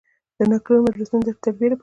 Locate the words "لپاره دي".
1.71-1.79